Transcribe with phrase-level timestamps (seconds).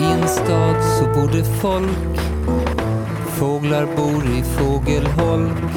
[0.00, 2.20] I en stad så bor det folk
[3.38, 5.76] Fåglar bor i fågelholk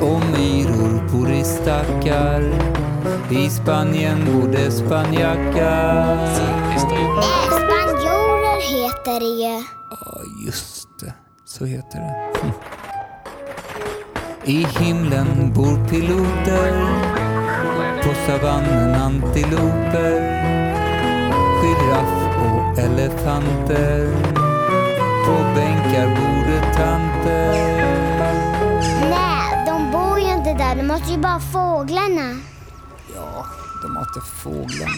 [0.00, 2.42] och myror bor i stackar
[3.30, 6.26] I Spanien bor det spanjackar
[7.48, 9.64] spanjorer heter det ju.
[9.90, 11.12] Ja, just det.
[11.44, 12.40] Så heter det.
[12.40, 12.52] Hm.
[14.44, 16.72] I himlen bor piloter
[18.02, 20.38] På savannen antiloper
[21.62, 22.27] Giraff
[22.78, 24.10] och elefanter
[25.26, 27.78] På bänkar bor det tanter
[29.10, 30.76] Nej, de bor ju inte där.
[30.76, 32.40] De måste ju bara fåglarna.
[33.14, 33.46] Ja,
[33.82, 34.92] de matar fåglarna.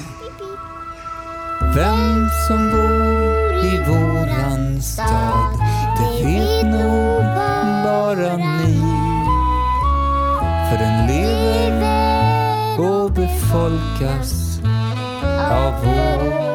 [1.74, 5.58] Vem som bor i våran stad,
[5.98, 7.22] det vet nog
[7.84, 8.80] bara ni.
[10.70, 14.60] För den lever och befolkas
[15.50, 16.49] av vår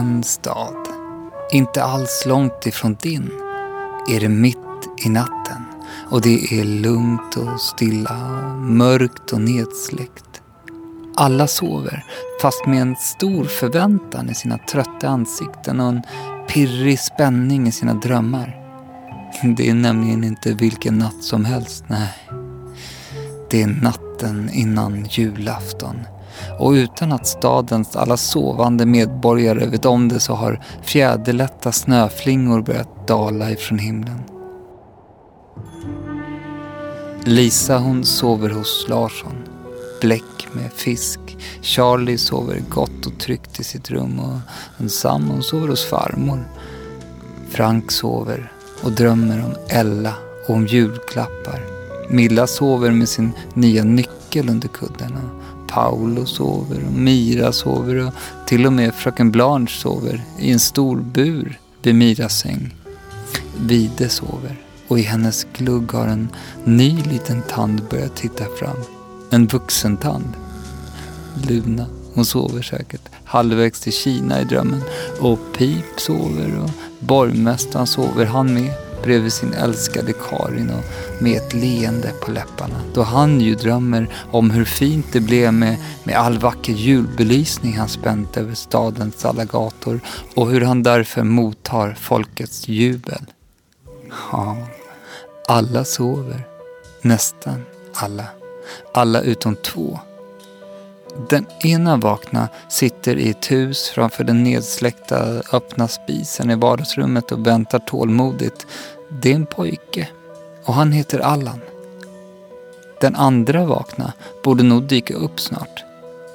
[0.00, 0.88] en stad,
[1.50, 3.30] inte alls långt ifrån din,
[4.08, 4.56] är det mitt
[5.04, 5.64] i natten
[6.10, 10.42] och det är lugnt och stilla, och mörkt och nedsläckt.
[11.16, 12.04] Alla sover,
[12.42, 16.02] fast med en stor förväntan i sina trötta ansikten och en
[16.48, 18.56] pirrig spänning i sina drömmar.
[19.56, 22.14] Det är nämligen inte vilken natt som helst, nej.
[23.50, 25.96] Det är natten innan julafton.
[26.58, 33.08] Och utan att stadens alla sovande medborgare vet om det så har fjäderlätta snöflingor börjat
[33.08, 34.20] dala ifrån himlen.
[37.24, 39.36] Lisa hon sover hos Larsson.
[40.00, 41.20] Bläck med fisk.
[41.62, 46.48] Charlie sover gott och tryggt i sitt rum och Sam hon sover hos farmor.
[47.50, 50.14] Frank sover och drömmer om Ella
[50.48, 51.60] och om julklappar.
[52.08, 55.18] Milla sover med sin nya nyckel under kudden.
[55.70, 58.14] Paolo sover och Mira sover och
[58.46, 62.74] till och med fröken Blanche sover i en stor bur vid Miras säng.
[63.56, 64.56] Vide sover
[64.88, 66.28] och i hennes glugg har en
[66.64, 68.76] ny liten tand börjat titta fram.
[69.30, 70.28] En vuxentand.
[71.48, 74.82] Luna, hon sover säkert halvvägs till Kina i drömmen.
[75.20, 78.70] Och Pip sover och borgmästaren sover han med
[79.02, 80.84] bredvid sin älskade Karin och
[81.22, 82.80] med ett leende på läpparna.
[82.94, 87.88] Då han ju drömmer om hur fint det blev med, med all vacker julbelysning han
[87.88, 90.00] spänt över stadens alla gator
[90.34, 93.22] och hur han därför mottar folkets jubel.
[94.32, 94.56] Ja,
[95.48, 96.46] alla sover.
[97.02, 97.62] Nästan
[97.94, 98.24] alla.
[98.94, 100.00] Alla utom två.
[101.30, 107.46] Den ena vakna sitter i ett hus framför den nedsläckta öppna spisen i vardagsrummet och
[107.46, 108.66] väntar tålmodigt.
[109.08, 110.08] Det är en pojke
[110.64, 111.60] och han heter Allan.
[113.00, 114.12] Den andra vakna
[114.44, 115.84] borde nog dyka upp snart.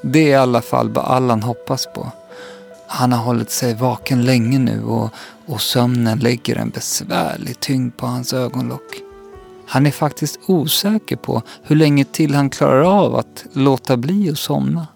[0.02, 2.12] Det är i alla fall vad Allan hoppas på.
[2.88, 5.10] Han har hållit sig vaken länge nu och,
[5.46, 9.05] och sömnen lägger en besvärlig tyngd på hans ögonlock.
[9.68, 14.40] Han är faktiskt osäker på hur länge till han klarar av att låta bli att
[14.40, 14.88] somna.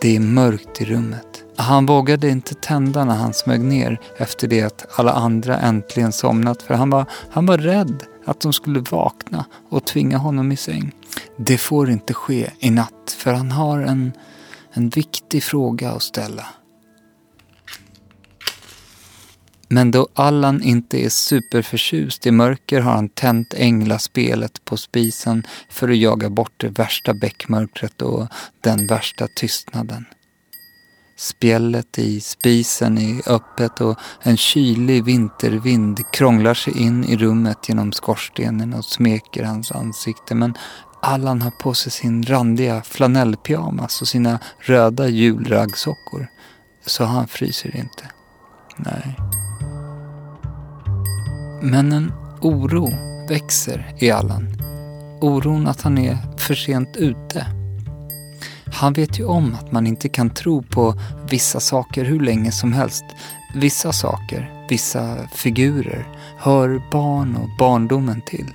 [0.00, 1.26] Det är mörkt i rummet.
[1.56, 6.62] Han vågade inte tända när han smög ner efter det att alla andra äntligen somnat
[6.62, 10.92] för han var, han var rädd att de skulle vakna och tvinga honom i säng.
[11.36, 14.12] Det får inte ske i natt för han har en,
[14.72, 16.46] en viktig fråga att ställa.
[19.72, 25.88] Men då Allan inte är superförtjust i mörker har han tänt änglaspelet på spisen för
[25.88, 28.26] att jaga bort det värsta bäckmörkret och
[28.60, 30.04] den värsta tystnaden.
[31.16, 37.92] Spjället i spisen är öppet och en kylig vintervind krånglar sig in i rummet genom
[37.92, 40.34] skorstenen och smeker hans ansikte.
[40.34, 40.54] Men
[41.02, 46.26] Allan har på sig sin randiga flanellpyjamas och sina röda julraggsockor.
[46.86, 48.10] Så han fryser inte.
[48.76, 49.16] Nej.
[51.62, 52.92] Men en oro
[53.28, 54.56] växer i Allan.
[55.20, 57.46] Oron att han är för sent ute.
[58.72, 60.94] Han vet ju om att man inte kan tro på
[61.30, 63.04] vissa saker hur länge som helst.
[63.54, 66.08] Vissa saker, vissa figurer,
[66.38, 68.54] hör barn och barndomen till.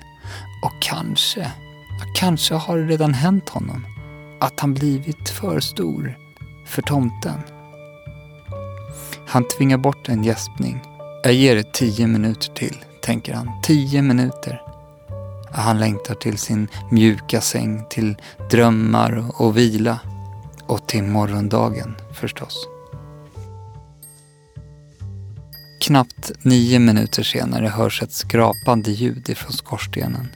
[0.64, 1.52] Och kanske,
[2.16, 3.86] kanske har det redan hänt honom.
[4.40, 6.18] Att han blivit för stor
[6.66, 7.40] för tomten.
[9.28, 10.82] Han tvingar bort en gäspning.
[11.24, 12.76] Jag ger det tio minuter till,
[13.06, 13.62] tänker han.
[13.64, 14.62] Tio minuter.
[15.52, 18.16] Han längtar till sin mjuka säng, till
[18.50, 20.00] drömmar och vila.
[20.68, 22.68] Och till morgondagen förstås.
[25.82, 30.28] Knappt nio minuter senare hörs ett skrapande ljud ifrån skorstenen.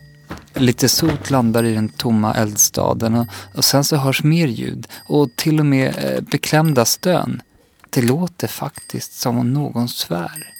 [0.53, 5.29] Lite sot landar i den tomma eldstaden och, och sen så hörs mer ljud och
[5.35, 7.41] till och med eh, beklämda stön.
[7.89, 10.58] Det låter faktiskt som om någon svär.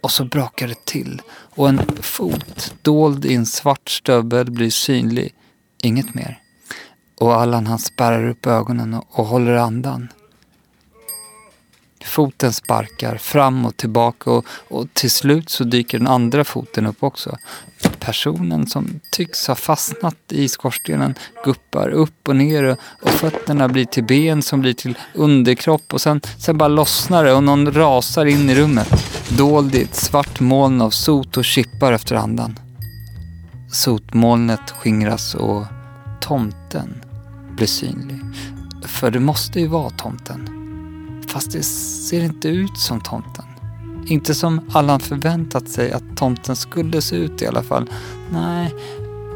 [0.00, 1.22] Och så brakar det till
[1.54, 5.34] och en fot dold i en svart stövel blir synlig.
[5.82, 6.38] Inget mer.
[7.18, 10.08] Och Allan han spärrar upp ögonen och, och håller andan.
[12.04, 17.02] Foten sparkar fram och tillbaka och, och till slut så dyker den andra foten upp
[17.02, 17.36] också.
[18.00, 21.14] Personen som tycks ha fastnat i skorstenen
[21.44, 26.00] guppar upp och ner och, och fötterna blir till ben som blir till underkropp och
[26.00, 28.88] sen, sen bara lossnar det och någon rasar in i rummet.
[29.28, 32.58] Dold i ett svart moln av sot och chippar efter andan.
[33.72, 35.64] Sotmolnet skingras och
[36.20, 37.04] tomten
[37.56, 38.20] blir synlig.
[38.86, 40.48] För det måste ju vara tomten.
[41.28, 43.44] Fast det ser inte ut som tomten.
[44.06, 47.90] Inte som Allan förväntat sig att tomten skulle se ut i alla fall.
[48.32, 48.74] Nej,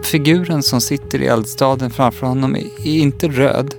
[0.02, 3.74] figuren som sitter i eldstaden framför honom är inte röd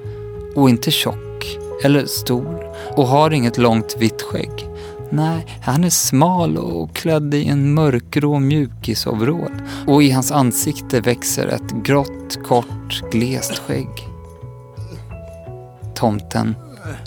[0.56, 4.70] och inte tjock eller stor och har inget långt vitt skägg.
[5.10, 11.48] Nej, han är smal och klädd i en mörkgrå mjukisoverall och i hans ansikte växer
[11.48, 13.90] ett grått, kort, glest skägg.
[15.96, 16.56] Tomten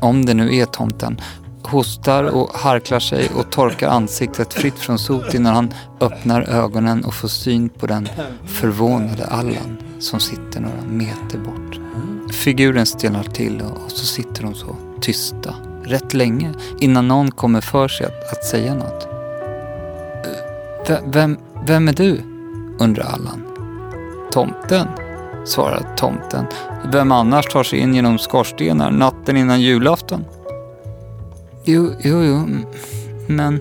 [0.01, 1.21] om det nu är tomten,
[1.69, 7.15] hostar och harklar sig och torkar ansiktet fritt från sot innan han öppnar ögonen och
[7.15, 8.09] får syn på den
[8.47, 11.81] förvånade Allan som sitter några meter bort.
[12.33, 15.55] Figuren stelnar till och så sitter de så tysta
[15.85, 19.09] rätt länge innan någon kommer för sig att, att säga något.
[20.89, 22.23] V vem, vem är du?
[22.79, 23.43] undrar Allan.
[24.33, 24.87] Tomten,
[25.45, 26.47] svarar tomten.
[26.93, 30.25] Vem annars tar sig in genom skorstenar natten innan julafton?
[31.71, 32.47] Jo, jo, jo,
[33.27, 33.61] men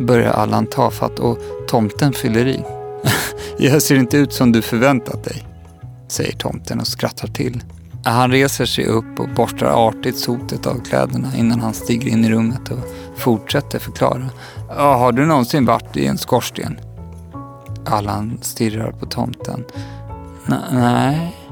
[0.00, 2.64] börjar Allan tafatt och tomten fyller i.
[3.58, 5.44] Jag ser inte ut som du förväntat dig,
[6.08, 7.62] säger tomten och skrattar till.
[8.04, 12.30] Han reser sig upp och borstar artigt sotet av kläderna innan han stiger in i
[12.30, 12.78] rummet och
[13.16, 14.30] fortsätter förklara.
[14.68, 16.80] Har du någonsin varit i en skorsten?
[17.86, 19.64] Allan stirrar på tomten.
[20.72, 21.43] Nej.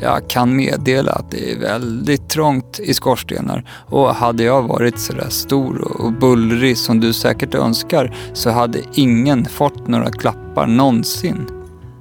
[0.00, 5.28] Jag kan meddela att det är väldigt trångt i skorstenar och hade jag varit sådär
[5.28, 11.46] stor och bullrig som du säkert önskar så hade ingen fått några klappar någonsin.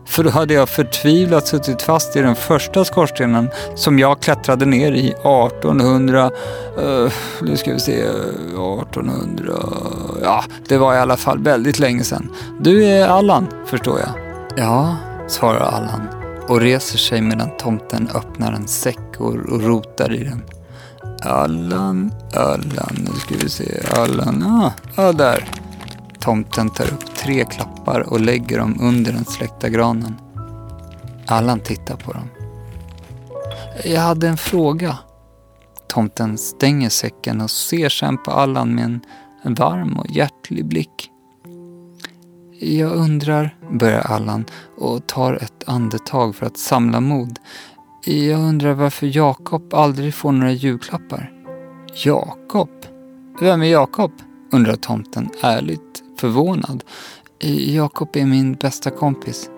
[0.05, 4.91] För då hade jag förtvivlat suttit fast i den första skorstenen som jag klättrade ner
[4.91, 6.31] i 1800...
[6.83, 7.11] Uh,
[7.41, 7.93] nu ska vi se...
[7.93, 9.53] 1800...
[10.23, 12.31] Ja, det var i alla fall väldigt länge sedan.
[12.59, 14.09] Du är Allan, förstår jag.
[14.57, 14.97] Ja,
[15.27, 20.43] svarar Allan och reser sig medan tomten öppnar en säck och, och rotar i den.
[21.21, 25.49] Allan, Allan, nu ska vi se, Allan, ah, ah där.
[26.19, 30.15] Tomten tar upp tre klappar och lägger dem under den släckta granen.
[31.27, 32.29] Allan tittar på dem.
[33.83, 34.97] Jag hade en fråga.
[35.87, 38.99] Tomten stänger säcken och ser sen på Allan med
[39.43, 41.11] en varm och hjärtlig blick.
[42.59, 44.45] Jag undrar, börjar Allan
[44.77, 47.39] och tar ett andetag för att samla mod.
[48.05, 51.31] Jag undrar varför Jakob aldrig får några julklappar.
[52.05, 52.69] Jakob?
[53.39, 54.11] Vem är Jakob?
[54.51, 56.83] undrar tomten ärligt förvånad.
[57.67, 59.49] Jakob är min bästa kompis.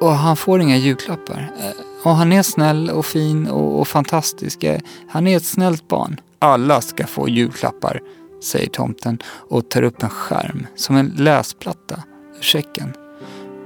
[0.00, 1.52] Och han får inga julklappar.
[1.58, 4.64] Eh, och han är snäll och fin och, och fantastisk.
[4.64, 6.20] Eh, han är ett snällt barn.
[6.38, 8.00] Alla ska få julklappar,
[8.44, 12.02] säger tomten och tar upp en skärm som en läsplatta
[12.40, 12.92] checken.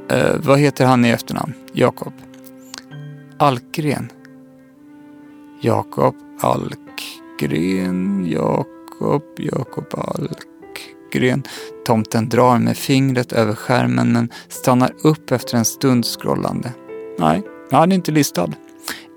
[0.08, 1.52] Eh, vad heter han i efternamn?
[1.72, 2.12] Jakob.
[3.38, 4.08] Alkgren.
[5.60, 11.42] Jakob Alkgren, Jakob, Jakob Alkgren.
[11.86, 16.72] Tomten drar med fingret över skärmen men stannar upp efter en stund scrollande.
[17.18, 18.50] Nej, han är inte listad.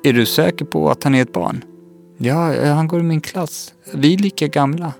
[0.03, 1.63] Är du säker på att han är ett barn?
[2.17, 3.73] Ja, eh, han går i min klass.
[3.93, 4.93] Vi är lika gamla.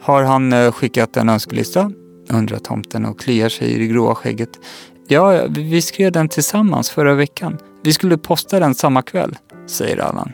[0.00, 1.92] Har han eh, skickat en önskelista?
[2.28, 4.58] Undrar tomten och kliar sig i det gråa skägget.
[5.08, 7.58] Ja, vi skrev den tillsammans förra veckan.
[7.84, 10.32] Vi skulle posta den samma kväll, säger Allan.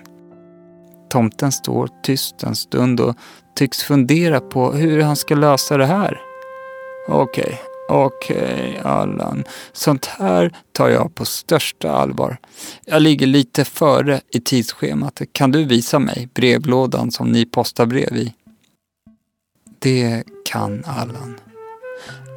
[1.10, 3.16] Tomten står tyst en stund och
[3.56, 6.20] tycks fundera på hur han ska lösa det här.
[7.08, 7.56] Okej, okay,
[7.88, 9.44] okej okay, Allan.
[9.72, 12.36] Sånt här tar jag på största allvar.
[12.84, 15.22] Jag ligger lite före i tidsschemat.
[15.32, 18.34] Kan du visa mig brevlådan som ni postar brev i?
[19.78, 21.38] Det kan Allan.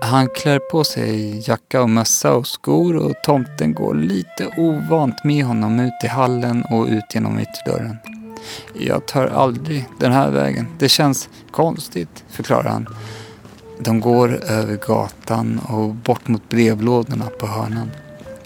[0.04, 5.46] Han klär på sig jacka och mössa och skor och tomten går lite ovant med
[5.46, 7.98] honom ut i hallen och ut genom ytterdörren.
[8.74, 10.68] Jag tar aldrig den här vägen.
[10.80, 12.88] Det känns konstigt, förklarar han.
[13.80, 17.92] De går över gatan och bort mot brevlådorna på hörnan.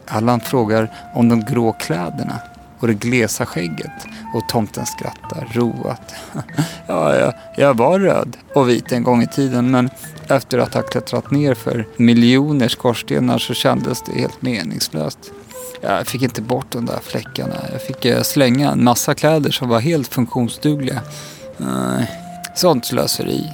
[0.05, 2.39] Allan frågar om de grå kläderna
[2.79, 6.13] och det glesa skägget och tomten skrattar roat.
[6.87, 9.89] ja, jag, jag var röd och vit en gång i tiden men
[10.27, 15.19] efter att ha klättrat ner för miljoner skorstenar så kändes det helt meningslöst.
[15.81, 17.55] Jag fick inte bort de där fläckarna.
[17.71, 21.01] Jag fick eh, slänga en massa kläder som var helt funktionsdugliga.
[22.55, 23.53] sånt slöseri.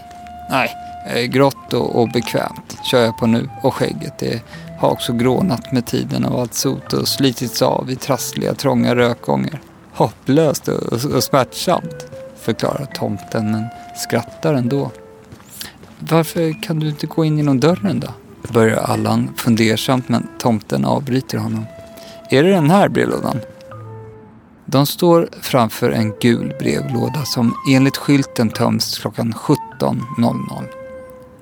[0.50, 0.75] Nej,
[1.08, 3.50] eh, grått och, och bekvämt kör jag på nu.
[3.62, 4.42] Och skägget det
[4.83, 9.61] har också grånat med tiden av allt sot och slitits av i trassliga trånga rökgångar.
[9.93, 12.05] Hopplöst och, och, och smärtsamt,
[12.41, 14.91] förklarar tomten men skrattar ändå.
[15.99, 18.07] Varför kan du inte gå in genom dörren då?
[18.53, 21.65] Börjar Allan fundersamt men tomten avbryter honom.
[22.29, 23.39] Är det den här brevlådan?
[24.65, 30.63] De står framför en gul brevlåda som enligt skylten töms klockan 17.00.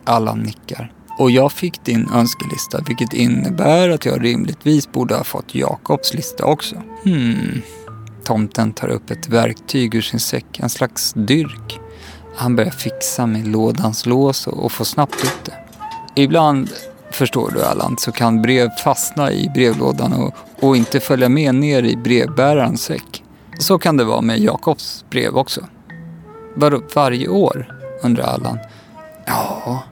[0.04, 0.92] Allan nickar.
[1.18, 6.46] Och jag fick din önskelista vilket innebär att jag rimligtvis borde ha fått Jakobs lista
[6.46, 6.76] också.
[7.04, 7.62] Hmm.
[8.24, 11.80] Tomten tar upp ett verktyg ur sin säck, en slags dyrk.
[12.36, 15.54] Han börjar fixa med lådans lås och får snabbt ut det.
[16.22, 16.70] Ibland,
[17.12, 21.84] förstår du Allan, så kan brev fastna i brevlådan och, och inte följa med ner
[21.84, 23.24] i brevbärarens säck.
[23.60, 25.62] Så kan det vara med Jakobs brev också.
[26.56, 27.78] Vadå, varje år?
[28.04, 28.60] undrar Allan.
[29.26, 29.84] Ja,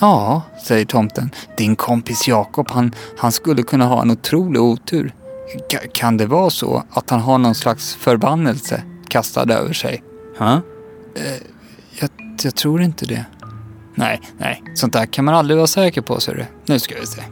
[0.00, 1.30] Ja, säger tomten.
[1.56, 5.14] Din kompis Jakob, han, han skulle kunna ha en otrolig otur.
[5.72, 10.02] K kan det vara så att han har någon slags förbannelse kastad över sig?
[10.38, 10.58] Huh?
[11.16, 11.42] Eh,
[12.00, 12.10] jag,
[12.42, 13.24] jag, tror inte det.
[13.94, 16.46] Nej, nej, sånt där kan man aldrig vara säker på, ser du.
[16.66, 17.22] Nu ska vi se.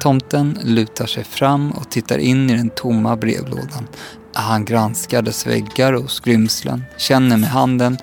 [0.00, 3.88] Tomten lutar sig fram och tittar in i den tomma brevlådan.
[4.32, 7.98] Han granskar dess väggar och skrymslen, känner med handen.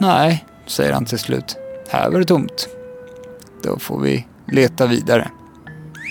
[0.00, 1.56] Nej, säger han till slut.
[1.90, 2.68] Här var det tomt.
[3.62, 5.30] Då får vi leta vidare.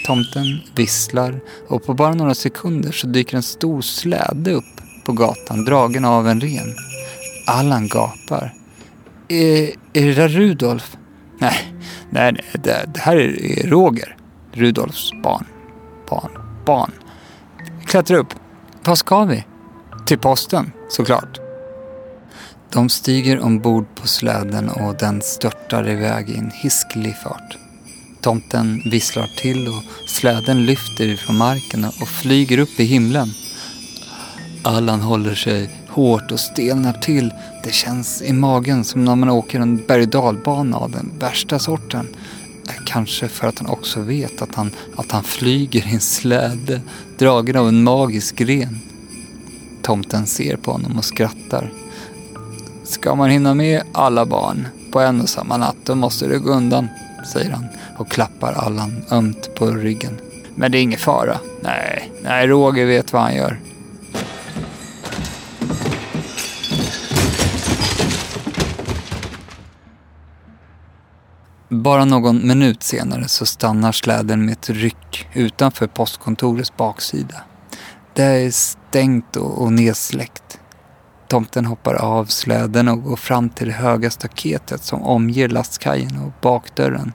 [0.06, 5.66] Tomten visslar och på bara några sekunder så dyker en stor släde upp på gatan
[5.66, 6.76] dragen av en ren.
[7.48, 8.54] Allan gapar.
[9.28, 10.98] Är, är det där Rudolf?
[11.40, 11.74] Nej,
[12.10, 14.16] nej det, det här är Roger.
[14.52, 15.46] Rudolfs barn.
[16.10, 16.32] Barn.
[16.66, 16.92] Barn.
[17.86, 18.34] Klättra upp.
[18.84, 19.46] Vad ska vi?
[20.06, 21.49] Till posten, såklart.
[22.72, 27.58] De stiger ombord på släden och den störtar iväg i en hisklig fart.
[28.22, 33.34] Tomten visslar till och släden lyfter ifrån marken och flyger upp i himlen.
[34.64, 37.34] Allan håller sig hårt och stelnar till.
[37.64, 42.08] Det känns i magen som när man åker en berg dalbana av den värsta sorten.
[42.86, 46.82] Kanske för att han också vet att han, att han flyger i en släde
[47.18, 48.80] dragen av en magisk gren.
[49.82, 51.72] Tomten ser på honom och skrattar.
[52.90, 56.52] Ska man hinna med alla barn på en och samma natt då måste det gå
[56.52, 56.88] undan,
[57.34, 57.66] säger han
[57.98, 60.20] och klappar Allan ömt på ryggen.
[60.56, 61.38] Men det är ingen fara.
[61.62, 63.60] Nej, nej, Roger vet vad han gör.
[71.70, 77.36] Bara någon minut senare så stannar släden med ett ryck utanför postkontorets baksida.
[78.14, 80.59] Det är stängt och nedsläckt.
[81.30, 86.32] Tomten hoppar av släden och går fram till det höga staketet som omger lastkajen och
[86.42, 87.14] bakdörren.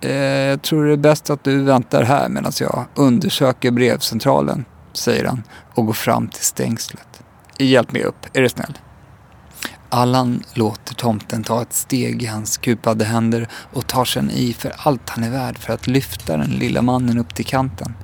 [0.00, 5.24] Eh, jag tror det är bäst att du väntar här medan jag undersöker brevcentralen, säger
[5.24, 5.42] han
[5.74, 7.22] och går fram till stängslet.
[7.58, 8.78] Hjälp mig upp, är du snäll?
[9.88, 14.72] Allan låter tomten ta ett steg i hans kupade händer och tar sen i för
[14.76, 17.94] allt han är värd för att lyfta den lilla mannen upp till kanten.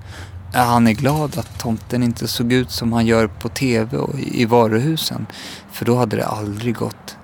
[0.55, 4.45] Han är glad att tomten inte såg ut som han gör på tv och i
[4.45, 5.27] varuhusen.
[5.71, 7.17] För då hade det aldrig gått.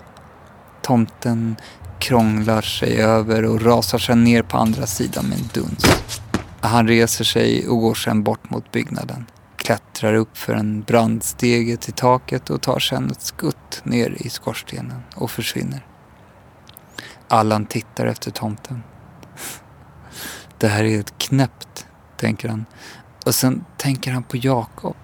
[0.83, 1.57] Tomten
[1.99, 5.85] krånglar sig över och rasar sig ner på andra sidan med en duns.
[6.61, 9.27] Han reser sig och går sedan bort mot byggnaden.
[9.57, 15.03] Klättrar upp för en brandstege till taket och tar sedan ett skutt ner i skorstenen
[15.15, 15.87] och försvinner.
[17.29, 18.83] Allan tittar efter tomten.
[20.59, 22.67] Det här är ett knäppt, tänker han.
[23.29, 24.97] Och sen tänker han på Jakob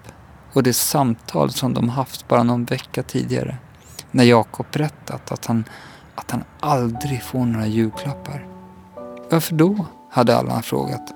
[0.53, 3.57] och det samtal som de haft bara någon vecka tidigare.
[4.11, 5.63] När Jakob berättat att han,
[6.15, 8.47] att han aldrig får några julklappar.
[9.31, 9.85] Varför då?
[10.11, 11.13] hade Allan frågat.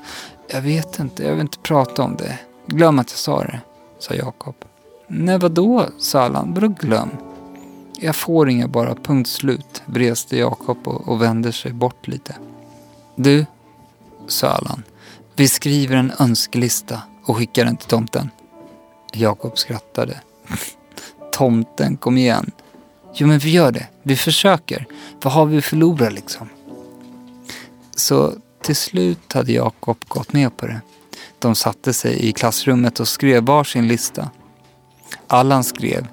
[0.47, 2.39] Jag vet inte, jag vill inte prata om det.
[2.67, 3.59] Glöm att jag sa det,
[3.99, 4.55] sa Jakob.
[5.07, 6.53] Nej, vadå, sa Allan.
[6.53, 7.09] Vadå glöm?
[7.99, 12.35] Jag får inga bara, punkt slut, vreste Jakob och, och vände sig bort lite.
[13.15, 13.45] Du,
[14.27, 14.83] sa Allan.
[15.39, 18.29] Vi skriver en önskelista och skickar den till tomten.
[19.13, 20.21] Jakob skrattade.
[21.31, 22.51] tomten, kom igen.
[23.13, 23.87] Jo men vi gör det.
[24.03, 24.85] Vi försöker.
[25.21, 26.49] Vad har vi att förlora liksom?
[27.95, 30.81] Så till slut hade Jakob gått med på det.
[31.39, 34.29] De satte sig i klassrummet och skrev varsin lista.
[35.27, 36.07] Allan skrev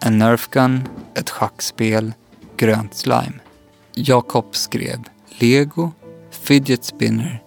[0.00, 2.12] en nerfgun, ett schackspel,
[2.56, 3.40] grönt slime.
[3.94, 5.92] Jakob skrev lego,
[6.30, 7.42] fidget spinner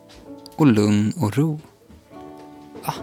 [0.56, 1.60] och lugn och ro.
[2.86, 2.94] Va?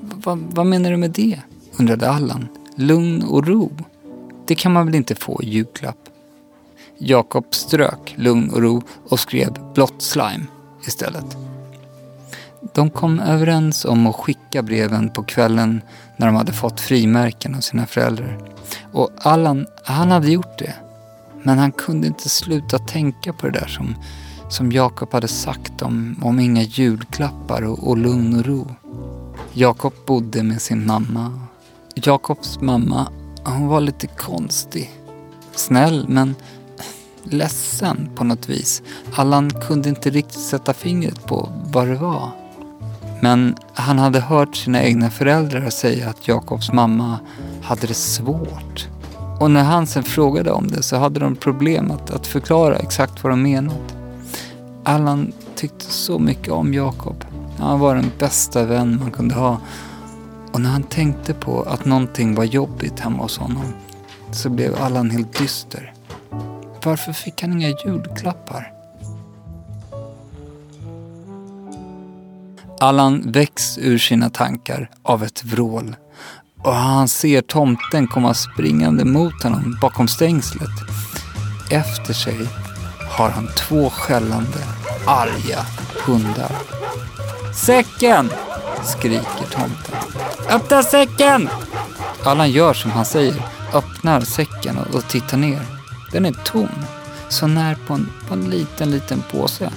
[0.00, 1.40] Va, vad menar du med det?
[1.78, 2.48] undrade Allan.
[2.76, 3.70] Lugn och ro?
[4.46, 6.08] Det kan man väl inte få i julklapp?
[6.98, 10.46] Jakob strök lugn och ro och skrev blått slime
[10.86, 11.36] istället.
[12.74, 15.80] De kom överens om att skicka breven på kvällen
[16.16, 18.38] när de hade fått frimärken av sina föräldrar.
[18.92, 20.74] Och Allan, han hade gjort det.
[21.42, 23.94] Men han kunde inte sluta tänka på det där som,
[24.52, 28.66] som Jakob hade sagt om, om inga julklappar och, och lugn och ro.
[29.52, 31.40] Jakob bodde med sin mamma.
[31.94, 33.08] Jakobs mamma,
[33.44, 34.90] hon var lite konstig.
[35.54, 36.34] Snäll men
[37.22, 38.82] ledsen på något vis.
[39.14, 42.30] Allan kunde inte riktigt sätta fingret på vad det var.
[43.20, 47.18] Men han hade hört sina egna föräldrar säga att Jakobs mamma
[47.62, 48.88] hade det svårt.
[49.40, 53.24] Och när han sen frågade om det så hade de problem att, att förklara exakt
[53.24, 54.01] vad de menade.
[54.84, 57.24] Allan tyckte så mycket om Jakob.
[57.58, 59.60] Han var den bästa vän man kunde ha.
[60.52, 63.72] Och när han tänkte på att någonting var jobbigt hemma hos honom
[64.32, 65.92] så blev Allan helt dyster.
[66.84, 68.72] Varför fick han inga julklappar?
[72.80, 75.96] Allan väcks ur sina tankar av ett vrål
[76.62, 80.70] och han ser tomten komma springande mot honom bakom stängslet.
[81.70, 82.48] Efter sig
[83.16, 84.58] har han två skällande,
[85.06, 85.66] arga
[86.04, 86.52] hundar.
[87.54, 88.30] Säcken!
[88.84, 89.94] skriker tomten.
[90.50, 91.48] Öppna säcken!
[92.24, 93.42] Allan gör som han säger,
[93.72, 95.60] öppnar säcken och tittar ner.
[96.12, 96.68] Den är tom,
[97.28, 99.70] så när på en, på en liten, liten påse.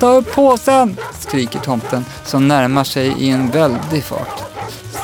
[0.00, 0.96] Ta upp påsen!
[1.18, 4.42] skriker tomten som närmar sig i en väldig fart.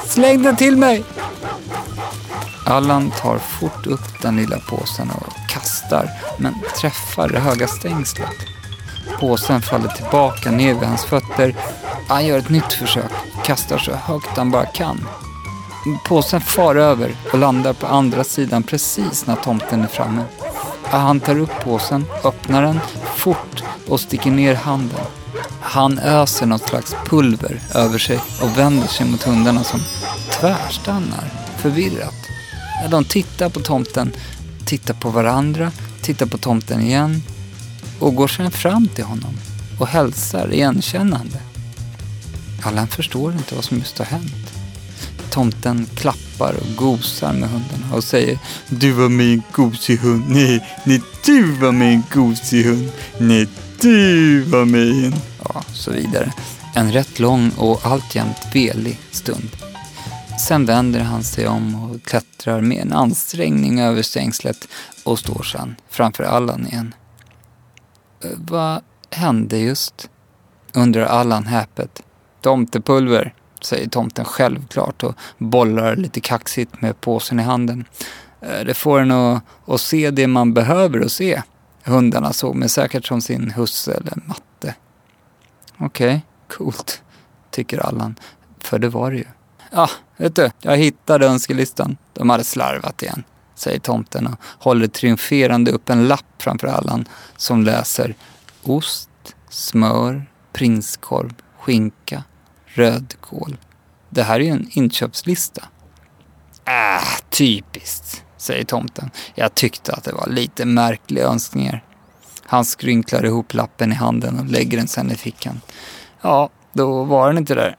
[0.07, 1.05] Släng den till mig!
[2.67, 8.47] Allan tar fort upp den lilla påsen och kastar, men träffar det höga stängslet.
[9.21, 11.55] Påsen faller tillbaka ner vid hans fötter.
[12.09, 13.11] Han gör ett nytt försök,
[13.45, 15.09] kastar så högt han bara kan.
[16.05, 20.23] Påsen far över och landar på andra sidan precis när tomten är framme.
[20.83, 22.81] Han tar upp påsen, öppnar den
[23.17, 25.01] fort och sticker ner handen.
[25.61, 29.81] Han öser något slags pulver över sig och vänder sig mot hundarna som
[30.31, 32.15] tvärstannar förvirrat.
[32.91, 34.13] De tittar på tomten,
[34.65, 37.23] tittar på varandra, tittar på tomten igen
[37.99, 39.35] och går sedan fram till honom
[39.79, 41.39] och hälsar igenkännande.
[42.63, 44.53] Allan förstår inte vad som just har hänt.
[45.31, 50.25] Tomten klappar och gosar med hundarna och säger Du var min gosig hund.
[50.29, 52.91] Nej, nej, du var min gosig hund.
[53.19, 53.49] Nej,
[53.81, 55.15] du var min.
[55.45, 56.33] Ja, så vidare.
[56.75, 59.49] En rätt lång och alltjämt velig stund.
[60.39, 64.69] Sen vänder han sig om och klättrar med en ansträngning över stängslet
[65.05, 66.95] och står sedan framför Allan igen.
[68.25, 70.11] Eh, vad hände just?
[70.75, 72.03] undrar Allan häpet.
[72.41, 77.85] Tomtepulver, säger tomten självklart och bollar lite kaxigt med påsen i handen.
[78.41, 81.43] Eh, det får en att, att se det man behöver att se.
[81.85, 84.75] Hundarna såg mig säkert som sin husse eller matte.
[85.79, 87.03] Okej, okay, coolt,
[87.51, 88.15] tycker Allan.
[88.59, 89.27] För det var det ju.
[89.77, 91.97] Ja, vet du, jag hittade önskelistan.
[92.13, 97.65] De hade slarvat igen, säger tomten och håller triumferande upp en lapp framför Allan som
[97.65, 98.15] läser
[98.63, 99.11] ost,
[99.51, 102.25] smör, prinskorv, skinka,
[102.67, 103.57] rödkål.
[104.11, 105.63] Det här är ju en inköpslista.
[106.65, 109.11] Äh, typiskt, säger tomten.
[109.35, 111.85] Jag tyckte att det var lite märkliga önskningar.
[112.47, 115.61] Han skrynklar ihop lappen i handen och lägger den sen i fickan.
[116.21, 117.77] Ja, då var den inte där.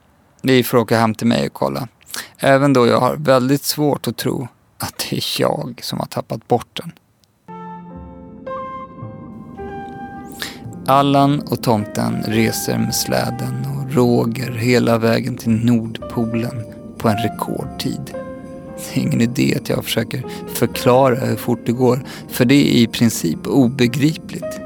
[0.47, 1.87] Vi får åka hem till mig och kolla.
[2.37, 6.47] Även då jag har väldigt svårt att tro att det är jag som har tappat
[6.47, 6.91] bort den.
[10.87, 16.63] Allan och tomten reser med släden och Roger hela vägen till Nordpolen
[16.97, 18.13] på en rekordtid.
[18.75, 22.81] Det är ingen idé att jag försöker förklara hur fort det går, för det är
[22.81, 24.64] i princip obegripligt.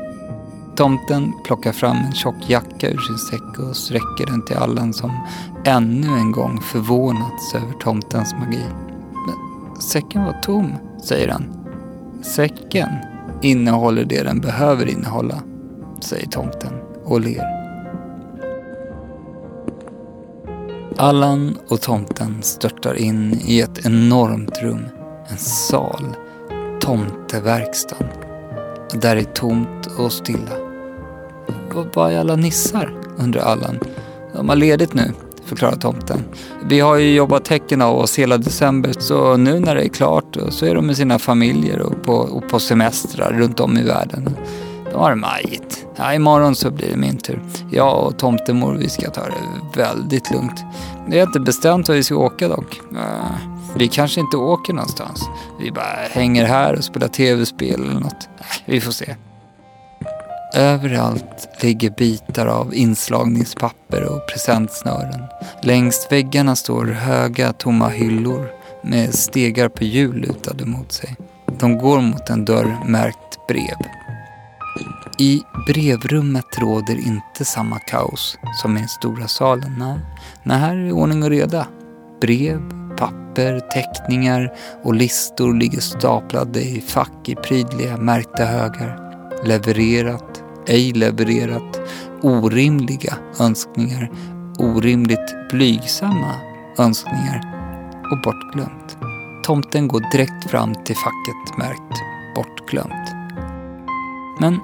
[0.79, 5.11] Tomten plockar fram en tjock jacka ur sin säck och sträcker den till Allan som
[5.65, 8.63] ännu en gång förvånats över tomtens magi.
[9.11, 11.43] Men säcken var tom, säger han.
[12.21, 12.89] Säcken
[13.41, 15.35] innehåller det den behöver innehålla,
[15.99, 16.73] säger tomten
[17.05, 17.43] och ler.
[20.97, 24.85] Allan och tomten störtar in i ett enormt rum,
[25.29, 26.15] en sal,
[26.81, 28.07] tomteverkstan.
[28.93, 30.68] Där är tomt och stilla.
[31.93, 32.93] Vad är alla nissar?
[33.17, 33.79] undrar Allan.
[34.33, 35.11] De har ledigt nu,
[35.45, 36.23] förklarar tomten.
[36.63, 40.37] Vi har ju jobbat häcken av oss hela december så nu när det är klart
[40.49, 44.35] så är de med sina familjer och på, och på semestrar runt om i världen.
[44.91, 45.85] De har det majigt.
[45.95, 47.41] Ja, imorgon så blir det min tur.
[47.71, 50.63] Jag och tomtemor vi ska ta det väldigt lugnt.
[51.09, 52.81] Det är inte bestämt var vi ska åka dock.
[53.75, 55.21] Vi kanske inte åker någonstans.
[55.59, 58.29] Vi bara hänger här och spelar tv-spel eller något.
[58.65, 59.15] Vi får se.
[60.53, 65.23] Överallt ligger bitar av inslagningspapper och presentsnören.
[65.61, 68.47] Längs väggarna står höga tomma hyllor
[68.83, 71.15] med stegar på hjul lutade mot sig.
[71.59, 73.77] De går mot en dörr märkt brev.
[75.19, 79.75] I brevrummet råder inte samma kaos som i den stora salen.
[79.79, 79.99] Nej,
[80.43, 81.67] Nej här är ordning och reda.
[82.21, 82.61] Brev,
[82.97, 89.05] papper, teckningar och listor ligger staplade i fack i prydliga märkta högar.
[89.43, 90.28] Levererat,
[90.67, 91.81] ej levererat,
[92.21, 94.11] orimliga önskningar,
[94.59, 96.35] orimligt blygsamma
[96.77, 97.41] önskningar
[98.11, 98.97] och bortglömt.
[99.43, 102.01] Tomten går direkt fram till facket märkt
[102.35, 103.15] bortglömt.
[104.39, 104.59] Men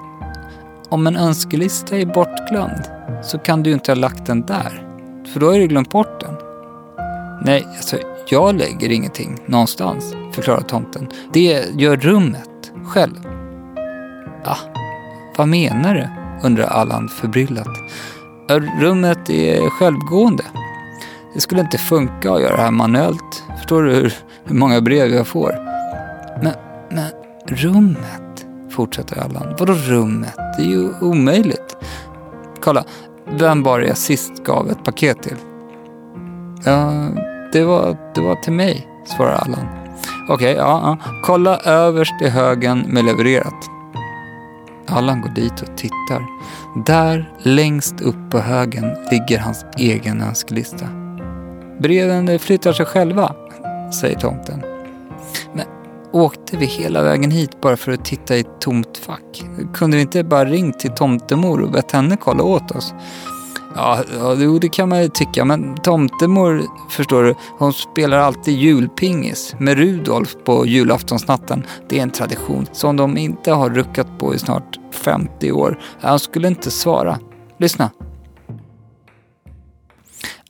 [0.90, 2.90] om en önskelista är bortglömd
[3.24, 4.88] så kan du ju inte ha lagt den där.
[5.34, 6.36] För då har du glömt bort den.
[7.42, 7.98] Nej, alltså
[8.30, 11.08] jag lägger ingenting någonstans, förklarar tomten.
[11.34, 13.28] Det gör rummet själv.
[14.44, 14.75] Ah,
[15.38, 16.08] vad menar du?
[16.48, 17.68] undrar Allan förbryllat.
[18.80, 20.44] Rummet är självgående.
[21.34, 23.44] Det skulle inte funka att göra det här manuellt.
[23.58, 25.56] Förstår du hur, hur många brev jag får?
[26.44, 26.54] Men,
[26.90, 27.12] men
[27.48, 29.56] rummet, fortsätter Allan.
[29.60, 30.36] Vadå rummet?
[30.36, 31.78] Det är ju omöjligt.
[32.62, 32.84] Kolla,
[33.26, 35.38] vem var det jag sist gav ett paket till?
[36.66, 37.08] Ja,
[37.54, 39.68] det var, det var till mig, svarar Allan.
[40.30, 41.12] Okej, okay, ja, ja.
[41.24, 43.75] Kolla överst i högen med levererat.
[44.88, 46.26] Allan går dit och tittar.
[46.86, 50.88] Där, längst upp på högen, ligger hans egen önskelista.
[51.80, 53.36] Breven flyttar sig själva,
[54.02, 54.64] säger tomten.
[55.54, 55.66] Men
[56.12, 59.46] åkte vi hela vägen hit bara för att titta i ett tomt fack?
[59.74, 62.94] Kunde vi inte bara ringt till tomtemor och bett henne kolla åt oss?
[63.76, 65.46] Ja, ja det kan man ju tycka.
[65.46, 71.66] Men tomtemor, förstår du, hon spelar alltid julpingis med Rudolf på julaftonsnatten.
[71.90, 75.80] Det är en tradition som de inte har ruckat på i snart 50 år.
[76.02, 77.20] Han skulle inte svara.
[77.58, 77.92] Lyssna.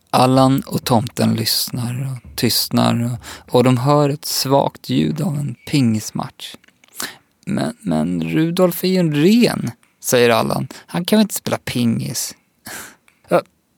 [0.09, 5.55] Allan och tomten lyssnar och tystnar och, och de hör ett svagt ljud av en
[5.67, 6.55] pingismatch.
[7.45, 9.71] Men, men Rudolf är ju en ren,
[10.03, 10.67] säger Allan.
[10.85, 12.35] Han kan väl inte spela pingis?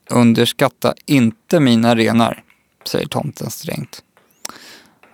[0.10, 2.44] Underskatta inte mina renar,
[2.86, 4.04] säger tomten strängt.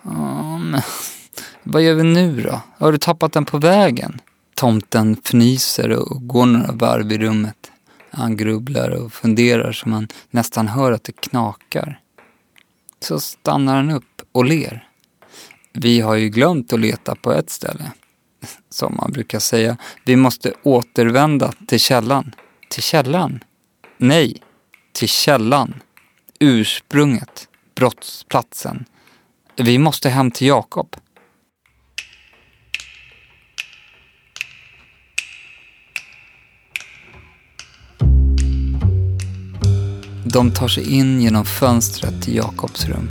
[0.02, 0.76] Um,
[1.62, 2.60] vad gör vi nu då?
[2.78, 4.20] Har du tappat den på vägen?
[4.54, 7.72] Tomten fnyser och går några varv i rummet.
[8.10, 12.00] Han grubblar och funderar så man nästan hör att det knakar.
[13.00, 14.88] Så stannar han upp och ler.
[15.72, 17.92] Vi har ju glömt att leta på ett ställe.
[18.70, 22.34] Som man brukar säga, vi måste återvända till källan.
[22.68, 23.44] Till källan?
[23.98, 24.42] Nej,
[24.94, 25.74] till källan,
[26.40, 28.84] ursprunget, brottsplatsen.
[29.56, 30.96] Vi måste hem till Jakob.
[40.24, 43.10] De tar sig in genom fönstret till Jakobs rum.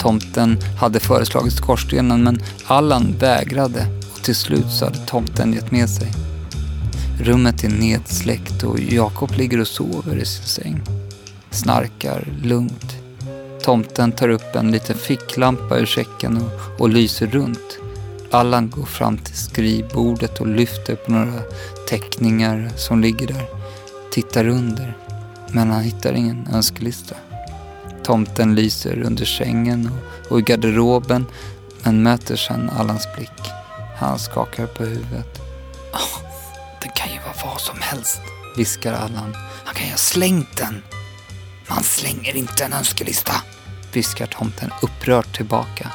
[0.00, 5.90] Tomten hade föreslagit skorstenen men Allan vägrade och till slut så hade tomten gett med
[5.90, 6.12] sig.
[7.20, 10.95] Rummet är nedsläckt och Jakob ligger och sover i sin säng
[11.56, 12.96] snarkar lugnt.
[13.62, 17.78] Tomten tar upp en liten ficklampa ur säcken och, och lyser runt.
[18.30, 21.40] Allan går fram till skrivbordet och lyfter på några
[21.88, 23.46] teckningar som ligger där.
[24.12, 24.96] Tittar under,
[25.50, 27.14] men han hittar ingen önskelista.
[28.02, 31.26] Tomten lyser under sängen och, och i garderoben,
[31.82, 33.50] men möter sedan Allans blick.
[33.98, 35.40] Han skakar på huvudet.
[35.92, 36.20] Oh,
[36.82, 38.20] den kan ju vara vad som helst,
[38.56, 39.36] viskar Allan.
[39.64, 40.82] Han kan ju ha slängt den.
[41.68, 43.32] Man slänger inte en önskelista,
[43.92, 45.92] viskar tomten upprört tillbaka.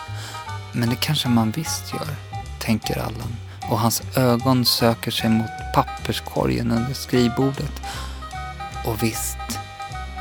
[0.74, 2.16] Men det kanske man visst gör,
[2.60, 3.36] tänker Allan
[3.70, 7.82] och hans ögon söker sig mot papperskorgen under skrivbordet.
[8.86, 9.60] Och visst,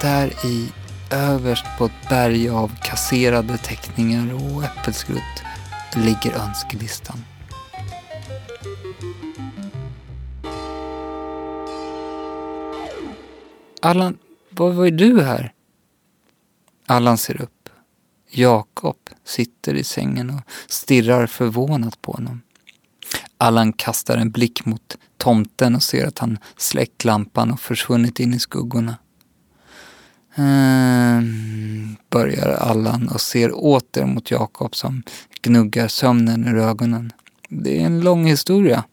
[0.01, 0.69] där i
[1.11, 5.43] överst på ett berg av kasserade teckningar och äppelskrutt
[5.95, 7.25] ligger önskelistan.
[13.83, 14.19] Allan
[14.51, 15.53] var var är du här?
[16.87, 17.69] Allan ser upp.
[18.31, 22.43] Jakob sitter i sängen och stirrar förvånat på honom.
[23.39, 28.35] Allan kastar en blick mot tomten och ser att han släckt lampan och försvunnit in
[28.35, 28.97] i skuggorna.
[30.35, 35.03] Ehm, börjar Allan och ser åter mot Jakob som
[35.43, 37.13] gnuggar sömnen ur ögonen.
[37.49, 38.85] Det är en lång historia.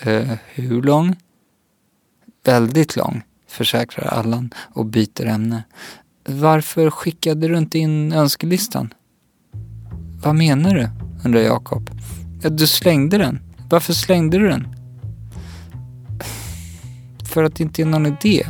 [0.00, 1.16] Ehm, hur lång?
[2.44, 5.64] Väldigt lång, försäkrar Allan och byter ämne.
[6.28, 8.94] Varför skickade du inte in önskelistan?
[10.22, 10.88] Vad menar du?
[11.24, 11.90] undrar Jakob.
[12.50, 13.40] Du slängde den.
[13.70, 14.68] Varför slängde du den?
[17.24, 18.46] För att det inte är någon idé.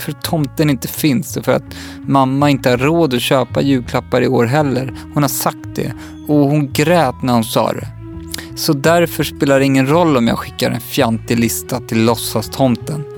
[0.00, 4.22] För att tomten inte finns och för att mamma inte har råd att köpa julklappar
[4.22, 4.94] i år heller.
[5.14, 5.92] Hon har sagt det
[6.28, 7.88] och hon grät när hon sa det.
[8.56, 13.13] Så därför spelar det ingen roll om jag skickar en fjantig lista till låtsastomten.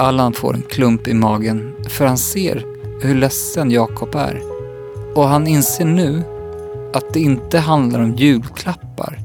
[0.00, 2.64] Allan får en klump i magen för han ser
[3.02, 4.42] hur ledsen Jakob är.
[5.14, 6.22] Och han inser nu
[6.94, 9.18] att det inte handlar om julklappar.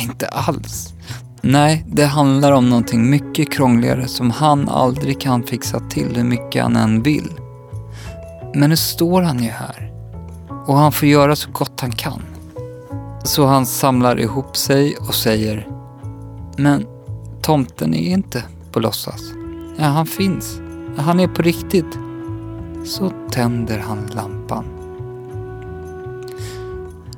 [0.00, 0.94] Inte alls.
[1.40, 6.62] Nej, det handlar om någonting mycket krångligare som han aldrig kan fixa till hur mycket
[6.62, 7.30] han än vill.
[8.54, 9.92] Men nu står han ju här.
[10.66, 12.22] Och han får göra så gott han kan.
[13.24, 15.68] Så han samlar ihop sig och säger
[16.56, 16.86] Men
[17.42, 19.20] tomten är inte på låtsas.
[19.76, 20.60] Ja, han finns.
[20.96, 21.98] Han är på riktigt.
[22.84, 24.64] Så tänder han lampan.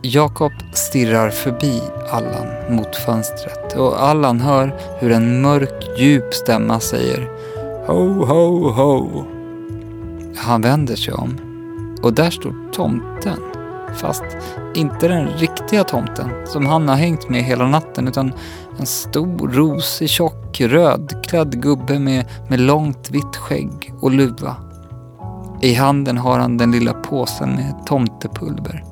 [0.03, 7.31] Jakob stirrar förbi Allan mot fönstret och Allan hör hur en mörk, djup stämma säger
[7.87, 9.25] Ho, ho, ho.
[10.37, 11.39] Han vänder sig om
[12.03, 13.39] och där står tomten.
[13.95, 14.25] Fast
[14.75, 18.33] inte den riktiga tomten som han har hängt med hela natten utan
[18.79, 24.57] en stor, rosig, tjock, rödklädd gubbe med, med långt vitt skägg och luva.
[25.63, 28.85] I handen har han den lilla påsen med tomtepulver.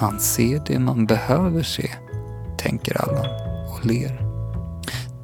[0.00, 1.90] Man ser det man behöver se,
[2.58, 3.26] tänker Allan
[3.72, 4.20] och ler.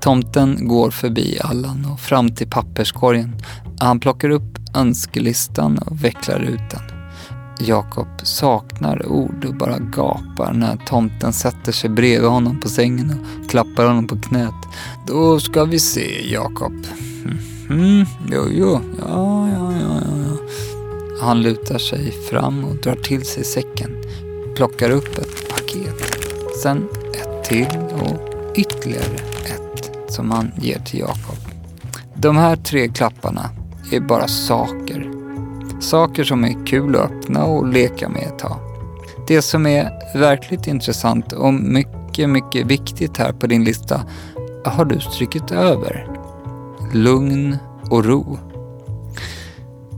[0.01, 3.37] Tomten går förbi Allan och fram till papperskorgen.
[3.81, 6.90] Han plockar upp önskelistan och vecklar ut den.
[7.61, 13.51] Jakob saknar ord och bara gapar när tomten sätter sig bredvid honom på sängen och
[13.51, 14.55] klappar honom på knät.
[15.07, 16.73] Då ska vi se, Jakob.
[17.71, 20.37] Mm, jo, jo, ja, ja, ja, ja.
[21.21, 23.91] Han lutar sig fram och drar till sig säcken
[24.61, 25.95] plockar upp ett paket.
[26.63, 31.39] Sen ett till och ytterligare ett som han ger till Jakob.
[32.15, 33.51] De här tre klapparna
[33.93, 34.80] är bara saker.
[35.81, 38.57] Saker som är kul att öppna och leka med ett tag.
[39.27, 44.01] Det som är verkligt intressant och mycket, mycket viktigt här på din lista
[44.65, 46.09] har du strykit över.
[46.93, 47.57] Lugn
[47.91, 48.39] och ro.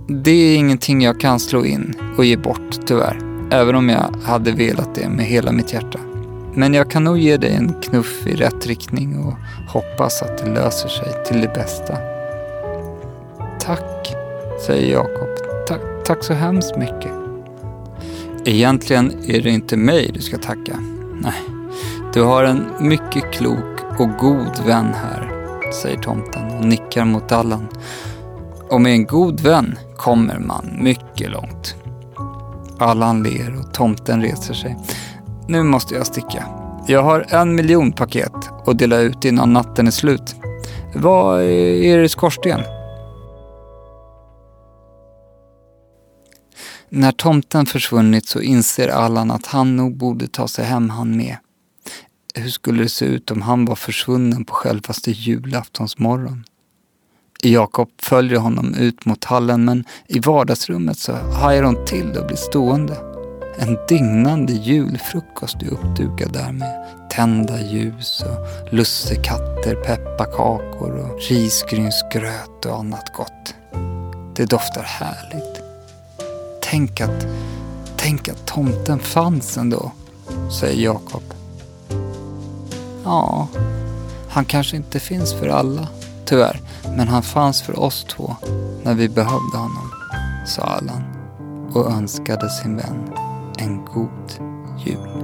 [0.07, 3.19] Det är ingenting jag kan slå in och ge bort tyvärr.
[3.51, 5.99] Även om jag hade velat det med hela mitt hjärta.
[6.55, 9.35] Men jag kan nog ge dig en knuff i rätt riktning och
[9.69, 11.97] hoppas att det löser sig till det bästa.
[13.61, 14.15] Tack,
[14.67, 15.32] säger Jakob.
[16.07, 17.13] Tack, så hemskt mycket.
[18.45, 20.79] Egentligen är det inte mig du ska tacka.
[21.23, 21.43] Nej,
[22.15, 25.31] du har en mycket klok och god vän här,
[25.83, 27.69] säger tomten och nickar mot Allan.
[28.71, 31.75] Och med en god vän kommer man mycket långt.
[32.79, 34.77] Allan ler och tomten reser sig.
[35.49, 36.45] Nu måste jag sticka.
[36.87, 40.37] Jag har en miljon paket att dela ut innan natten är slut.
[40.95, 42.61] Vad är det i skorsten?
[46.95, 51.37] När tomten försvunnit så inser Allan att han nog borde ta sig hem han med.
[52.35, 56.45] Hur skulle det se ut om han var försvunnen på självaste julaftonsmorgon?
[57.43, 62.37] Jakob följer honom ut mot hallen men i vardagsrummet så hajar hon till och blir
[62.37, 62.97] stående.
[63.59, 72.79] En dignande julfrukost är uppdukad där med tända ljus och lussekatter, pepparkakor och risgrynsgröt och
[72.79, 73.55] annat gott.
[74.37, 75.62] Det doftar härligt.
[76.73, 77.27] Tänk att,
[77.97, 79.93] tänk att tomten fanns ändå,
[80.61, 81.23] säger Jakob.
[83.05, 83.49] Ja,
[84.29, 85.89] han kanske inte finns för alla,
[86.25, 86.61] tyvärr.
[86.97, 88.37] Men han fanns för oss två
[88.83, 89.91] när vi behövde honom,
[90.47, 91.03] sa Allan
[91.73, 93.13] och önskade sin vän
[93.59, 94.33] en god
[94.87, 95.23] jul.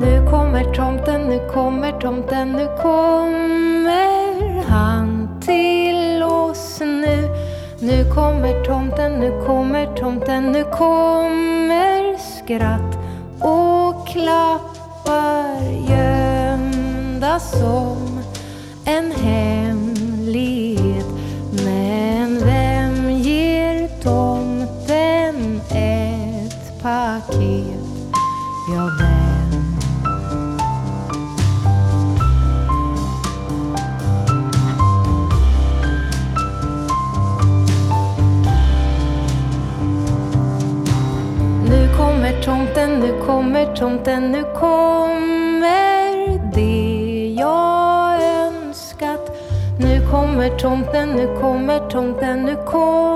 [0.00, 7.45] Nu kommer tomten, nu kommer tomten, nu kommer han till oss nu.
[7.80, 12.98] Nu kommer tomten, nu kommer tomten, nu kommer skratt
[13.40, 18.20] och klappar gömda som
[18.84, 19.95] en hem
[44.06, 49.30] natten nu kommer det jag önskat.
[49.80, 53.15] Nu kommer tomten, nu kommer tomten, nu kommer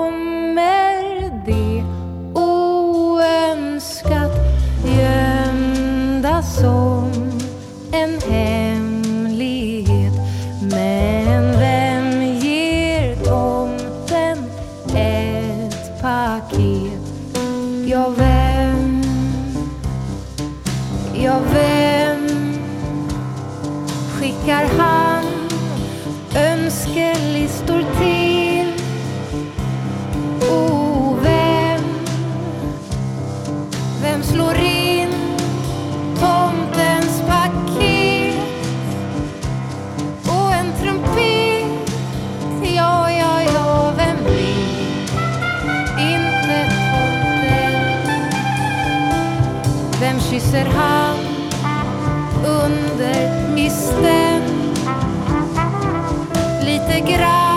[50.41, 51.17] Lyser han
[52.45, 54.41] under misten.
[56.65, 57.50] Lite grann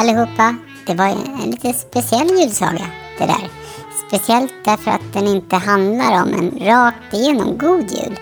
[0.00, 0.56] allihopa.
[0.86, 2.86] Det var en lite speciell julsaga
[3.18, 3.50] det där.
[4.08, 8.18] Speciellt därför att den inte handlar om en rakt igenom god jul.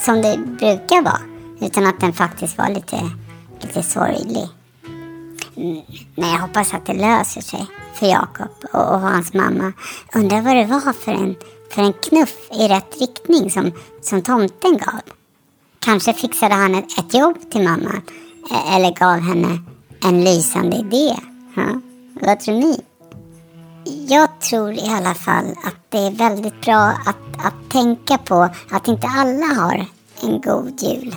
[0.00, 1.20] Som det brukar vara.
[1.60, 3.10] Utan att den faktiskt var lite,
[3.60, 4.48] lite sorglig.
[5.56, 5.80] Mm,
[6.14, 9.72] men jag hoppas att det löser sig för Jakob och, och hans mamma.
[10.14, 11.34] Undrar vad det var för en,
[11.70, 15.00] för en knuff i rätt riktning som, som tomten gav.
[15.78, 18.02] Kanske fixade han ett, ett jobb till mamma.
[18.50, 19.58] E-, eller gav henne
[20.04, 21.16] en lysande idé.
[21.56, 21.80] Ja,
[22.20, 22.80] vad tror ni?
[24.08, 28.88] Jag tror i alla fall att det är väldigt bra att, att tänka på att
[28.88, 29.86] inte alla har
[30.22, 31.14] en god jul.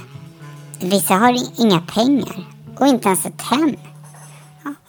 [0.82, 2.48] Vissa har inga pengar
[2.80, 3.76] och inte ens ett hem.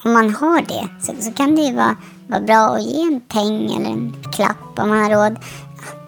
[0.04, 3.20] Om man har det så, så kan det ju vara, vara bra att ge en
[3.20, 5.38] peng eller en klapp om man har råd.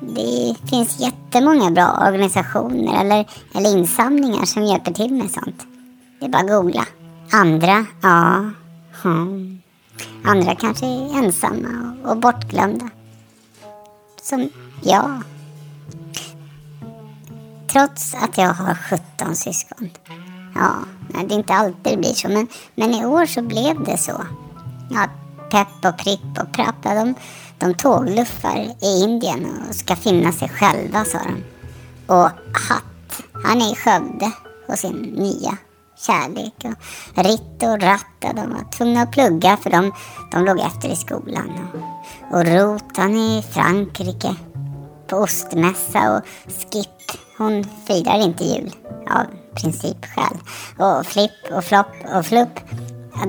[0.00, 5.66] Det finns jättemånga bra organisationer eller, eller insamlingar som hjälper till med sånt.
[6.20, 6.86] Det är bara att googla.
[7.32, 8.50] Andra, ja.
[9.02, 9.62] Hmm.
[10.24, 12.90] Andra kanske är ensamma och, och bortglömda.
[14.22, 14.50] Som
[14.82, 15.22] jag.
[17.66, 18.74] Trots att jag har
[19.18, 19.90] 17 syskon.
[20.54, 20.74] Ja,
[21.08, 22.28] det är inte alltid det blir så.
[22.28, 24.26] Men, men i år så blev det så.
[24.90, 25.08] Ja,
[25.50, 27.14] Pepp och Pripp och Prapp, ja, de,
[27.58, 31.44] de tågluffar i Indien och ska finna sig själva, sa de.
[32.06, 32.30] Och
[32.68, 34.32] Hatt, han är i Skövde
[34.66, 35.56] hos sin nya
[35.98, 36.54] kärlek.
[37.16, 39.92] Och Ritt och Ratt, de var tvungna att plugga för de,
[40.32, 41.50] de låg efter i skolan.
[41.72, 44.36] Och, och Rot, han är i Frankrike
[45.06, 48.72] på ostmässa och Skip, hon firar inte jul
[49.10, 50.38] av principskäl.
[50.78, 52.60] Och Flipp och Flopp och Flupp,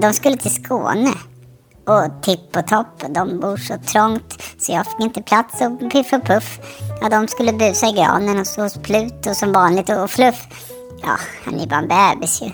[0.01, 1.11] de skulle till Skåne.
[1.87, 6.13] Och Tipp och Topp, de bor så trångt så jag fick inte plats och Piff
[6.13, 6.59] och Puff,
[7.01, 10.47] ja de skulle busa i granen och så hos Pluto som vanligt och Fluff,
[11.01, 12.51] ja han är bara en bebis ju.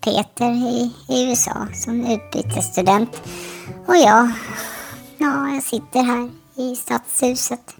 [0.00, 3.22] Peter i, i USA som utbytesstudent.
[3.86, 4.30] Och jag,
[5.18, 7.74] ja jag sitter här i stadshuset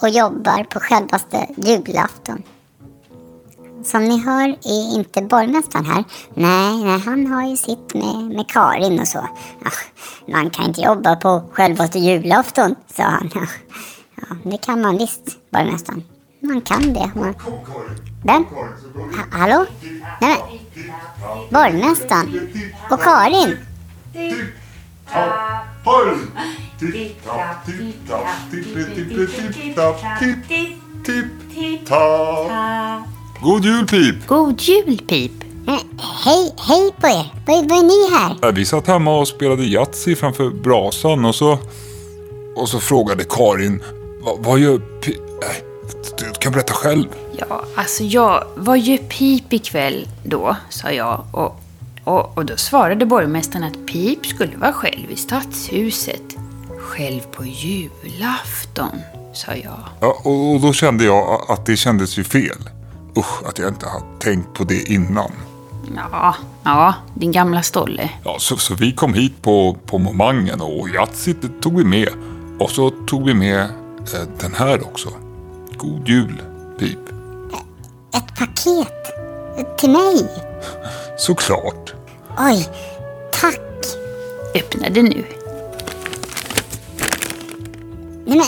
[0.00, 2.42] och jobbar på självaste julafton.
[3.84, 6.04] Som ni hör är inte borgmästaren här.
[6.34, 9.28] Nej, nej, han har ju sitt med, med Karin och så.
[9.64, 9.70] Ja,
[10.32, 13.30] man kan inte jobba på självaste julafton, sa han.
[13.34, 13.46] Ja,
[14.14, 16.04] ja, det kan man visst, borgmästaren.
[16.42, 17.10] Man kan det.
[17.14, 17.34] Man...
[18.24, 18.44] Vem?
[19.16, 19.66] Ha, hallå?
[20.20, 20.36] Nej,
[20.80, 21.48] men.
[21.50, 22.48] Borgmästaren.
[22.90, 23.56] Och Karin.
[33.42, 34.26] God jul Pip!
[34.26, 35.32] God jul, Pip!
[35.68, 35.74] Eh,
[36.24, 37.32] Hej, hej på er.
[37.46, 38.36] Vad är ni här?
[38.42, 41.58] Ja, Vi satt hemma och spelade Yatzy framför brasan och så...
[42.56, 43.82] Och så frågade Karin,
[44.24, 45.16] "Va- vad gör Pip?
[46.24, 47.08] Du kan berätta själv.
[47.38, 50.56] Ja, alltså jag, vad gör Pip ikväll då?
[50.70, 51.24] sa jag.
[51.32, 51.60] Och,
[52.04, 56.22] och, och då svarade borgmästaren att Pip skulle vara själv i stadshuset.
[56.78, 59.00] Själv på julafton,
[59.34, 59.78] sa jag.
[60.00, 62.58] Ja, och, och då kände jag att det kändes ju fel.
[63.16, 65.32] Usch, att jag inte hade tänkt på det innan.
[65.96, 68.10] Ja, ja, din gamla stolle.
[68.24, 72.08] Ja, så, så vi kom hit på, på momangen och Yatzy tog vi med.
[72.58, 75.08] Och så tog vi med eh, den här också.
[75.82, 76.42] God jul,
[76.78, 76.98] Pip.
[78.14, 78.92] Ett paket.
[79.78, 80.28] Till mig.
[81.18, 81.94] Såklart.
[82.38, 82.68] Oj,
[83.32, 83.60] tack.
[84.54, 85.24] Öppna det nu.
[88.26, 88.40] Nej men,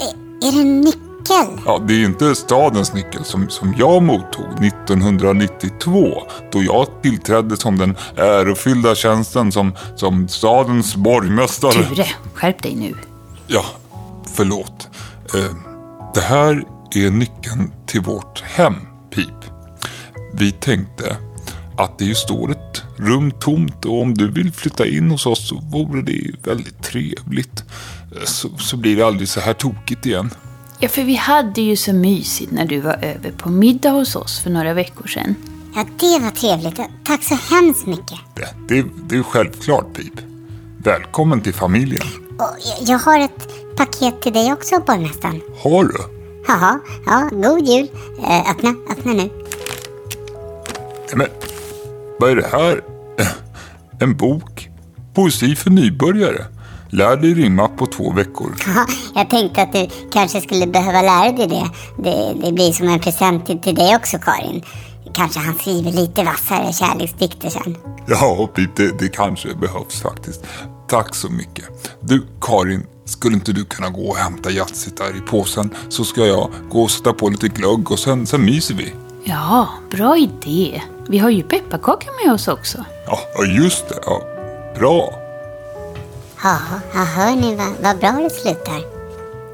[0.00, 1.60] är, är det en nyckel?
[1.66, 7.78] Ja, det är inte stadens nyckel som, som jag mottog 1992 då jag tillträdde som
[7.78, 11.72] den ärofyllda tjänsten som, som stadens borgmästare.
[11.72, 12.94] Ture, skärp dig nu.
[13.46, 13.64] Ja,
[14.34, 14.88] förlåt.
[15.34, 15.63] Eh,
[16.14, 18.74] det här är nyckeln till vårt hem,
[19.14, 19.28] Pip.
[20.32, 21.16] Vi tänkte
[21.78, 25.48] att det ju står ett rum tomt och om du vill flytta in hos oss
[25.48, 27.64] så vore det väldigt trevligt.
[28.24, 30.30] Så, så blir det aldrig så här tokigt igen.
[30.80, 34.40] Ja, för vi hade ju så mysigt när du var över på middag hos oss
[34.40, 35.34] för några veckor sedan.
[35.74, 36.80] Ja, det var trevligt.
[37.04, 38.18] Tack så hemskt mycket.
[38.34, 40.12] Det, det, det är självklart, Pip.
[40.78, 42.06] Välkommen till familjen.
[42.38, 45.40] Och jag- jag har ett paket till dig också, borgmästaren.
[45.62, 45.94] Har du?
[46.48, 47.88] Jaha, ja, god jul.
[48.28, 49.30] Eh, öppna, öppna nu.
[51.14, 51.26] Men,
[52.18, 52.84] vad är det här?
[54.00, 54.68] En bok?
[55.14, 56.44] Poesi för nybörjare?
[56.90, 58.54] Lär dig rimma på två veckor.
[58.66, 61.70] Ja, jag tänkte att du kanske skulle behöva lära dig det.
[62.02, 64.62] Det, det blir som en present till, till dig också, Karin.
[65.14, 67.76] Kanske han skriver lite vassare kärleksdikter sen.
[68.06, 70.44] Ja, det, det kanske behövs faktiskt.
[70.88, 71.64] Tack så mycket.
[72.00, 75.74] Du, Karin, skulle inte du kunna gå och hämta Yatzyt där i påsen?
[75.88, 78.94] Så ska jag gå och sätta på lite glögg och sen, sen myser vi.
[79.24, 80.82] Ja, bra idé.
[81.08, 82.84] Vi har ju pepparkakor med oss också.
[83.06, 83.98] Ja, just det.
[84.06, 84.22] Ja,
[84.78, 85.14] bra.
[86.42, 86.58] Ja,
[86.94, 88.82] ja hör ni vad, vad bra det slutar?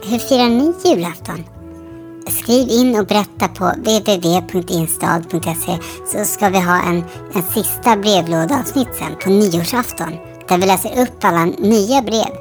[0.02, 1.44] Hur firar ni julafton?
[2.28, 5.28] Skriv in och berätta på www.instad.se
[6.12, 10.12] så ska vi ha en, en sista brevlådaavsnitt sen på nyårsafton
[10.48, 12.39] där vi läser upp alla nya brev.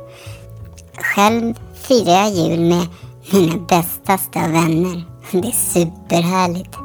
[1.16, 1.54] Själv
[1.88, 2.88] firar jag jul med
[3.34, 5.04] mina bästaste av vänner.
[5.32, 6.76] Det är superhärligt.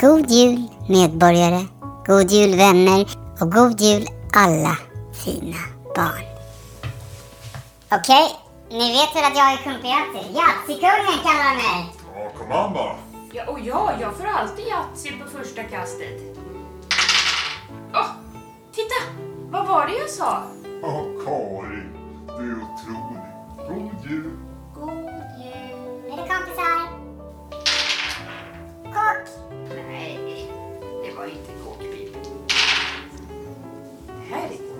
[0.00, 1.66] God jul medborgare,
[2.06, 3.06] god jul vänner
[3.40, 4.76] och god jul alla
[5.24, 5.56] fina
[5.96, 6.24] barn.
[7.92, 8.28] Okej,
[8.70, 10.32] ni vet väl att jag är Yatzy?
[10.34, 11.94] Yatzykungen kallar mig.
[12.14, 12.96] Ja, kom an bara.
[13.32, 16.36] Ja, och ja, jag får alltid Yatzy på första kastet.
[17.94, 18.06] Åh,
[18.74, 19.00] titta!
[19.50, 20.42] Vad var det jag sa?
[20.82, 21.88] Ja, Karin,
[22.26, 23.19] du är otrolig.
[24.10, 24.30] Jul.
[24.74, 24.90] God
[25.38, 26.02] jul.
[26.04, 26.78] Det kompisar?
[28.84, 29.28] Kock.
[29.88, 30.48] Nej,
[31.04, 32.16] det var inte kåkpip.
[34.06, 34.79] Det här är